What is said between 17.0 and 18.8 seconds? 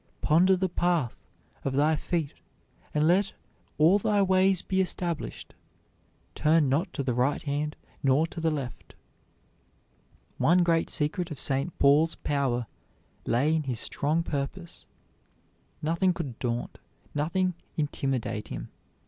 nothing intimidate him.